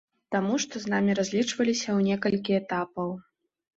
[0.35, 3.09] Таму што з намі разлічваліся ў некалькі этапаў.